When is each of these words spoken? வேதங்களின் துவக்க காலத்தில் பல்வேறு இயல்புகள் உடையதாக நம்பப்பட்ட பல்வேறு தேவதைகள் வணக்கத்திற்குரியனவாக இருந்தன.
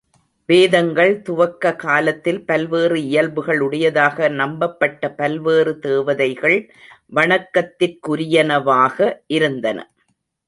வேதங்களின் 0.49 1.19
துவக்க 1.21 1.71
காலத்தில் 1.75 2.39
பல்வேறு 2.45 2.97
இயல்புகள் 3.01 3.59
உடையதாக 3.59 4.29
நம்பப்பட்ட 4.29 5.11
பல்வேறு 5.15 5.73
தேவதைகள் 5.79 6.57
வணக்கத்திற்குரியனவாக 7.15 8.97
இருந்தன. 9.27 9.77